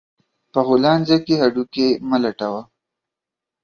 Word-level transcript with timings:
په 0.51 0.59
غولانځه 0.67 1.17
کې 1.25 1.33
هډو 1.41 1.63
کى 1.73 1.87
مه 2.09 2.17
لټوه 2.23 2.61